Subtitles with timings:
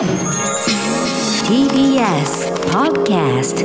[0.00, 0.08] TBS
[2.72, 3.60] Podcast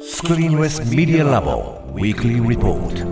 [0.00, 3.06] Screenless Media Lab Weekly Report.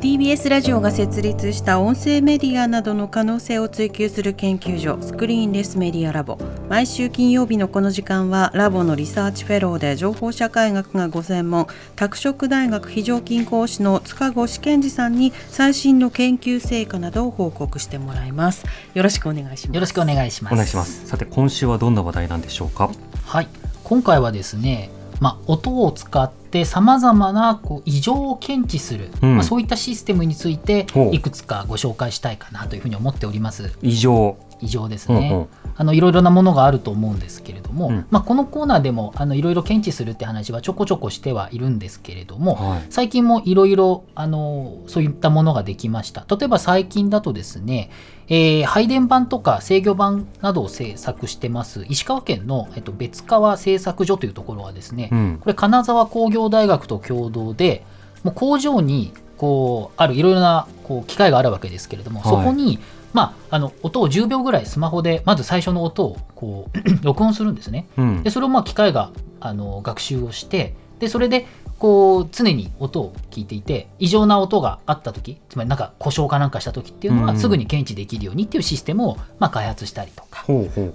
[0.00, 6.38] TBS ラジオが設立した音声メディアなどの可能性を追求する研究所スクリーンレスメディアラボ
[6.68, 20.52] 毎週金曜日のこの時間はラボのリサーチフェローで情報社会学がご専門拓殖大学非常勤講師の塚越健二さんに最新の研究成果などを報告してもらいますよろしくお願いしますよろしくお願いします。
[20.54, 21.06] お願いします。
[21.06, 22.90] さて今週はどんな話題なんでしょうか？
[23.24, 23.48] はい、
[23.84, 33.72] 今回はですね、まあ、音を使ってさまざまなこう異常を検知する、うんまあ、そういったシステムについていくつかご紹介したいかなというふうに思っております。
[33.82, 34.36] 異常。
[34.60, 35.48] 異常ですね、うんうん
[35.78, 42.86] あのいろいろなものがあると思うんですけれども、うんまあ、このコーナーでもあのいろいろ検知するって話はちょこちょこしてはいるんですけれども、はい。
[42.90, 47.90] 最近もいろいろあのそういったものができました例えば最近だとですね、
[48.28, 55.38] えー配電盤とか制御盤などを制作してます石川県の、えっと、別川製作所というところはですね、うん。
[55.40, 57.84] これ金沢工業大学と共同で
[58.24, 62.78] もう工場にこうあるいろいろなこう機械があるわけですけれども、はいそこに、
[63.16, 67.88] まあ、あの音を10秒ぐらいスマホでまず最初の音をこう 録音するんですね。
[67.96, 68.28] うんで。
[68.28, 71.46] それをまあ機械があの学習をしてでそれで
[71.78, 80.44] こう常に音を聞いていて異常な音があった時つまりなんか故障かなんかした時っていうのうんはすぐに検知できるようにっていうシステムをまあ開発したりとか。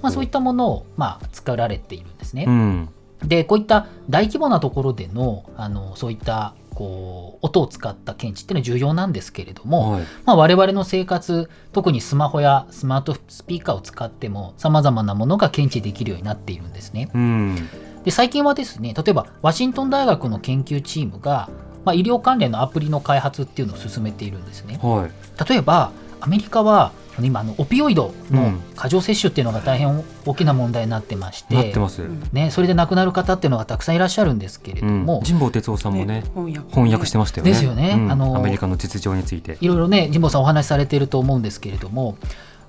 [0.03, 2.45] まあ、そういったものをまあ作られているんですね。
[2.47, 2.89] うん。
[3.23, 10.03] でこういった大規模なところでのあのそういったこう音を使った検知っていうのは重要なんですけれども、はい。
[10.25, 17.09] まあ、我々の生活特にスマホやスマートスピーカーを使ってもさまざまなものが検知できるようになっているんですね。
[17.13, 17.69] うん。
[18.03, 21.49] で最近はですね例えばワシントン大学の研究チームが、
[21.85, 24.79] まあ、医療関連のアプリの開発っていうのを進めているんですね。
[24.81, 25.49] はい。
[25.49, 26.93] 例えばアメリカは
[27.27, 32.01] 今あのオピオイドのうん過剰摂取っていうのが大変大きな問題になってまして、なってます。
[32.33, 35.21] ね、それで亡くなる方っていうのがたくさんいらっしゃるんですけれどうんも、。
[35.25, 37.51] 神保哲夫さんもね翻訳翻訳してましたよね。
[37.51, 39.57] ですよねうんあのアメリカの実情について。
[39.61, 42.17] いろいろね神保さんお話しされていると思うんですけれども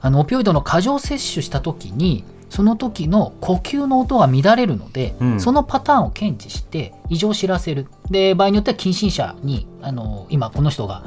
[0.01, 11.05] あのオピオイドの過剰摂取した時にその時の呼吸の音が乱れるので、うんそのパターンを検知して異常を知らせるで場合によっては近親者にあの今この人が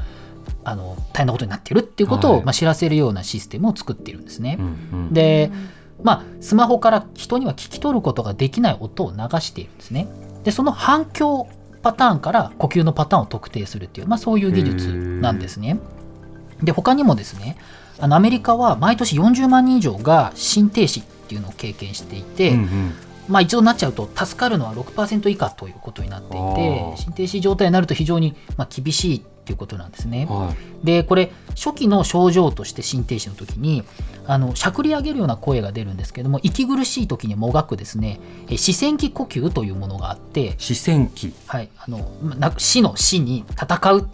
[0.65, 4.57] あの大変なことになっているっていうことを、はいまあ、知らせるようなシステムを作っているんですね。
[4.59, 4.69] うんう
[5.11, 5.13] ん。
[5.13, 5.51] で、
[6.03, 10.07] まあ、スマホから人には聞き取ることができない音を流しているんですね。
[10.43, 11.47] でその反響
[11.81, 15.79] パターンから呼吸のパターンを特定するっていう、まあ、そういう技術なんですね。
[16.63, 17.57] で他にもですね
[17.99, 22.93] あのアメリカは毎年40万人以上が心停止っていうのを経験していて、うんうん。
[23.27, 30.25] まあ、一度なっちゃうと助かるのは6%以下ということになっていて心停止状態になると非常にまあ厳しいっていうことなんですね。
[30.27, 30.53] は
[30.83, 30.85] い。
[30.85, 33.83] でこれ初期の症状として心停止の時に
[34.25, 38.19] あのしゃくり上げるような声が出るんですけども息苦しい時にもがくですね
[38.49, 44.09] え視線器呼吸というものがあって、視線器はい、あのまな死の死に戦う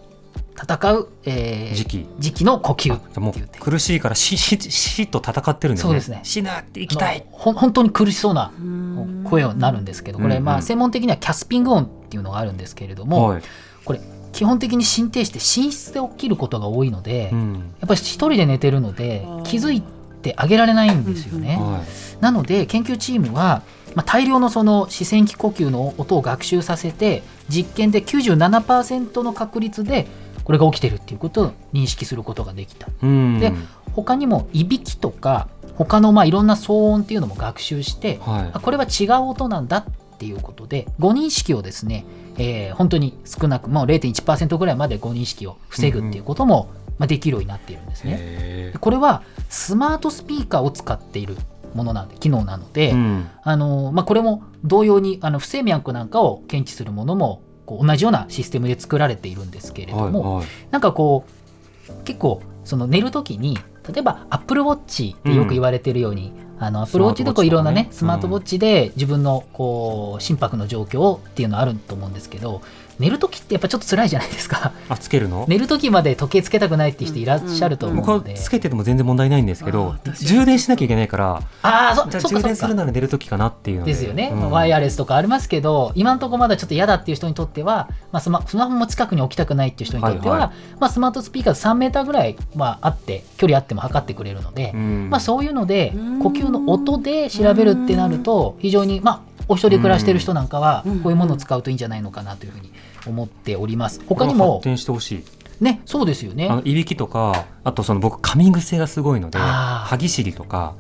[0.61, 2.05] 戦う、えー時期。
[2.19, 5.89] 時期の呼吸もう苦しいから死死死と戦ってるんですね。
[5.89, 7.25] そうですね死ぬって生きたい。
[7.31, 8.80] 本当に苦しそうなうん
[9.23, 13.41] 声になるんですけどこれ、まあ、専門的にはキャスピング音っていうのがあるんですけれども、はい。
[13.85, 14.01] これ
[14.31, 17.73] 基本的に心停止って寝室で起きることが多いので、やうん。
[17.83, 19.81] っぱり一人で寝てるので気づい
[20.21, 21.57] てあげられないんですよね。
[21.59, 22.23] はい。
[22.23, 23.63] なので研究チームは、
[23.95, 30.07] まあ、大量のその視線器呼吸の音を学習させて実験で97%の確率で
[30.43, 32.87] これが起きてるっていうことを認識することができた。
[33.03, 33.39] うん。
[33.39, 33.53] で
[33.93, 38.59] 他にもいびきとか他のまあいろんな騒音っていうのも学習してはいあ。
[38.59, 39.85] これは違う音なんだっ
[40.17, 42.05] ていうことで誤認識をですね、
[42.37, 48.17] えー本当に少なくもう0.1%ぐらいまで誤認識を防ぐっていうことも、まあ、できるようになっているんですね。
[48.19, 51.35] へでこれはスマートスピーカーを使っている
[51.73, 53.29] ものなんで機能なので、ーうん。
[53.43, 60.47] あのまあ、これも同様にあの不整脈なんかを検知するものもこう同じようなシステムで作られているんですけれども、はいはい。
[60.71, 63.57] なんかこう結構その寝るときに
[63.87, 72.61] 例えば Apple Watch ってよく言われてるように、あの Apple Watch でこういろんなねススマートウォッマートウォッチで自分のこう心拍の状況っていうのあると思うんですけど
[73.01, 74.71] 寝るときってやっぱちょっと辛いじゃないですか。
[74.87, 75.45] あつけるの？
[75.47, 83.91] 寝るときまで時計つけたくないっていう人いらっしゃると思うので、つけてても全然問題ないんですけあど充電しなきゃいけないからああそじゃあ充電するなら寝る時かなっていうので。
[83.91, 84.51] ですよね、うん。
[84.51, 95.09] ワイヤレスとかありますけど今のところまだちょっと嫌だっていう人にとっては、まあ、スマスマホも近くに置きたくないっていう人にとっては、はいはまあ、スマートスピーカー3メーターぐらい、まあ、あって距離あっても測ってくれるので、うん。
[95.09, 96.19] まあ、そういうのでうん。
[96.19, 100.99] 呼吸の音で調べるってなると非常に、まあ、お一人暮らしてる人なんかはうん。
[101.01, 102.71] こういうものを使うといいんじゃないのかなというふうに
[103.05, 104.01] 思っております。
[104.07, 105.23] 他にも発展してほしい。
[105.63, 106.47] ねそうですよね。
[106.49, 110.73] あのいびきとかあとその僕噛み癖がすごいので歯ぎしりとか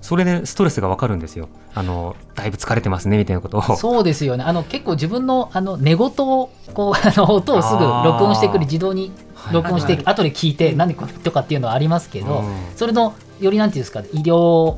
[0.00, 1.48] それでストレスがわかるんですよ。
[1.74, 3.76] あのだいぶ疲れてますねみたいなことを。
[3.76, 4.44] そうですよね。
[4.44, 9.10] あの結構自分のあの寝言をこう あの音をすぐ録音してくる自動に
[9.52, 10.02] 録音してはい。
[10.06, 12.54] 後で聞いて何これとかっていうのはありますけど、うん。
[12.76, 14.76] それのよりなんていうんですか医療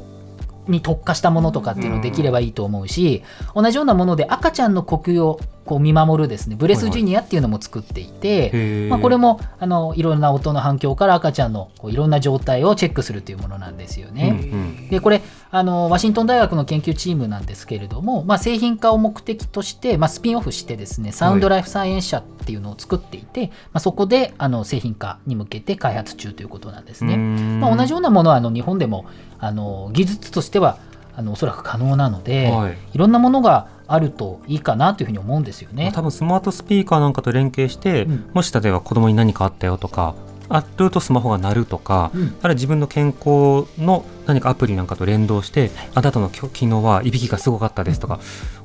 [0.71, 3.23] に特化したものとかっていうのできればいいと思うし、
[3.55, 8.89] 同じようなもので赤ちゃんの呼吸をこう見守るですねブレスジュニアっていうのも作っていて、へー。
[8.89, 14.41] まあ、これもあのいろんな音の反響から赤ちゃんのこういろんな状態をチェックするというものなんですよね。
[14.43, 27.17] うんうんでこれあのワシントン大学の研究チームなんですけれども、まあ、製品化を目的として、まあ、スピンオフしてですねサウンドライフサイエンス社っていうのを作っていて、まあ、そこであの製品化に向けて開発中ということなんですね。
[27.17, 29.07] まあ、同じようなものはあの日本でも
[29.39, 30.79] あの技術としては
[31.17, 35.91] あのおそらく可能なので、はいい、ろんなものがあるといいかなというふうに思うんですよね。
[35.95, 40.15] 多分スマートスピーカーなんかと連携して、うんもし例えば子供に何かあったよとか
[40.52, 42.23] あるとスマホが鳴るとか、うん。
[42.23, 48.19] あるいは自分の健康の何かアプリなんかと連動して、あなたの昨日はいびきがすごかったですとか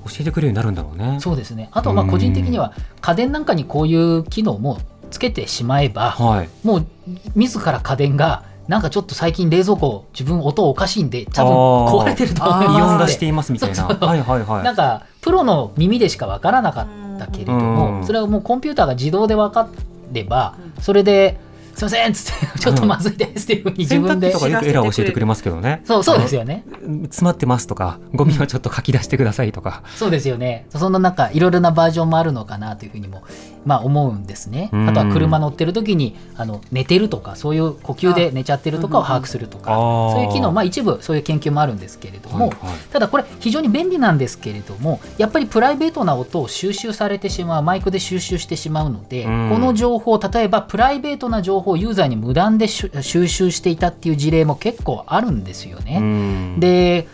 [0.06, 1.20] 教えてくれるようになるんだろうね。
[1.22, 1.70] そうですね。
[1.72, 4.80] あとはまあ個人的には家電なんかにこういう機能も
[5.12, 6.50] つけてしまえば、はい。
[6.64, 6.88] もう
[7.36, 11.54] 自ら家電がなんかちょっと最近冷蔵庫自分音おかしいんで多分
[12.02, 13.76] 壊れてると思いますイオン出していますみたいな。
[13.76, 14.10] そうそう。
[14.10, 14.64] はいはいはい。
[14.64, 18.06] なんかプロの耳でしかわからなかったけれども、うん。
[18.06, 19.68] それはもうコンピューターが自動で分か
[20.12, 21.40] れば、それで
[21.76, 25.82] 「すいません」っつって「ちょっとまずいです」っていうふうに自分で、とかよくエラー教えてくれますけどね。
[25.86, 26.64] そうそうですよね。
[27.04, 29.84] 詰まってますとか、ゴミはちょっと書き出してくださいとか。
[29.96, 30.66] そうですよね。
[30.70, 33.24] そのなんかいろいろなバージョンもあるのかなというふうにも
[33.66, 34.70] まあ思うんですね。
[34.72, 34.90] うん。
[34.90, 42.54] あとは車乗ってる時にあの寝てるとかそういう呼吸で寝ちゃってるとかを把握するとかそういう機能まあ一部そういう研究もあるんですけれども、
[42.92, 49.50] ただこれ非常に便利なんですけれどもやっぱりプライベートな音を収集されてしまうマイクで収集してしまうので、うん。
[49.50, 55.98] この情報例えばプライベートな情報をユーザーに無断で収収集していたっていう事例も結構あるんですよね。
[56.00, 57.08] うんで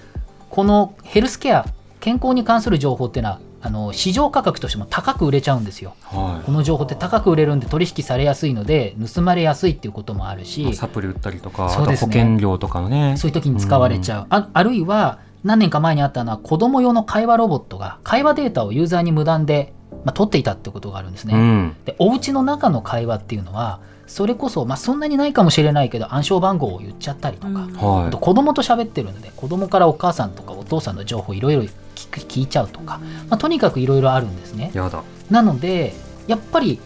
[0.49, 1.65] このヘルスケア
[2.01, 5.95] 健康に関する情報っていうのはあの市場価格としても高く売れちゃうんですよ。
[6.03, 10.73] はこの情報って高く売れるんで取引されやすいので盗まれやすいっていうこともあるし、い。
[10.73, 13.15] サプリ売ったりとか、そうですね険料とかのね。
[13.17, 19.73] そういう時に使われちゃう、ああるいは何年か前にあったのは子供用の会話ロボットが会話データをユーザーに無断で、
[20.05, 21.35] まあ、取っていたってことがあるんですね。
[21.35, 21.75] うん。
[21.85, 23.79] でお家の中の会話っていうのは
[24.11, 31.61] それこそ、まあ、そんなにないかもしれないけど暗証番号を言っちゃったりとか、はあと子供と喋ってるので子供からお母さんとかお父さんの情報いろいろ
[31.95, 32.99] 聞く聞いちゃうとか、
[33.29, 34.77] まあ、とにかくいろいろあるんですねい。。
[34.77, 35.01] やだ。
[35.29, 35.93] なので
[36.27, 36.81] やっぱり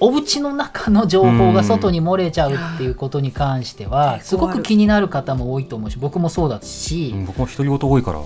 [0.00, 8.20] お家の中の情報が外に漏れちゃうっていうことに関してはうんすごく気になる方も多いと思うし僕もそうだし、うん僕も独り言多いから。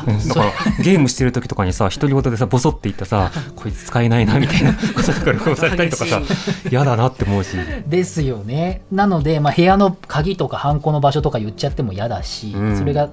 [0.00, 6.22] だからゲームしてる時とかにさ独り言でさボソって言ったさこいつ使えないなみたいな こととか録音されたりとかさ
[6.70, 7.56] 嫌だなって思うし。
[7.86, 8.82] ですよね。
[8.90, 12.76] なので、まあ、部屋の鍵とかハンコの場所とか言っちゃっても嫌だし、うん。
[12.76, 13.08] それが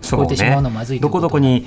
[0.00, 1.66] 聞こえてしまうのまずいというとどこどこに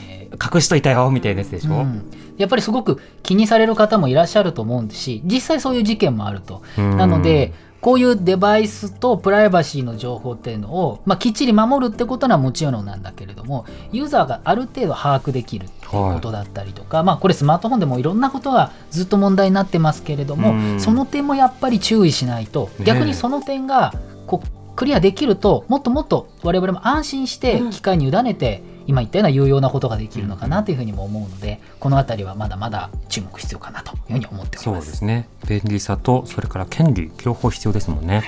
[0.54, 2.04] 隠しといたよみたいなやつでしょ、うん。
[2.38, 6.62] やっぱりすごく気にされる方もいらっしゃると思うし実際そういう事件もあると。
[6.78, 6.98] うん。
[6.98, 7.54] なので
[7.86, 20.80] こういうデバイスとプライバシーの情報っていうのを、まあ、きっちり守るってことはもちろんなんだけれどもユーザーがある程度把握できるっていうことだったりとか、まあ、これスマートフォンでもいろんなことがずっと問題になってますけれども、うん。
[20.80, 23.94] その点もやっぱり注意しないとね逆にその点が
[24.26, 34.92] こうクリアできるともっともっと我々も安心して機械に委ねて、今言ったような有用なことができるのかなというふうにも思うのでこの辺りはまだまだ注目必要かなというふうに思っておりそうます。
[34.92, 38.24] ですね便利さとそれから権利両方必要ですもんね。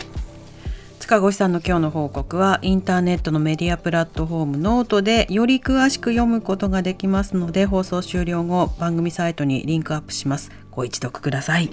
[0.99, 10.51] 塚越さんの今日の報告はインターネットのメディアプラットフォームノートでより詳しく読むことができますので放送終了後番組サイトにリンクアップします。
[10.69, 11.69] ご一読ください。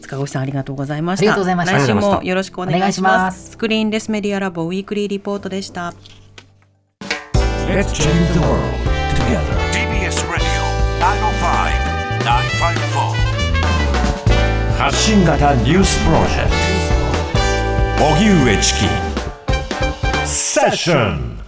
[0.00, 1.22] 塚越さんありがとうございました。
[1.22, 1.78] ありがとうございました。
[1.78, 3.50] 来週もよろしくお願いしお願いします。
[3.50, 5.92] スクリーンレスメディアラボウィークリーリポートでした
[7.67, 8.73] Let's change the world
[9.15, 9.53] together.
[9.71, 10.61] TBS Radio
[10.99, 13.13] 905-954
[14.77, 16.51] 発信型ニュースプロジェク
[17.97, 18.85] ト荻上チキ
[20.27, 21.39] セッション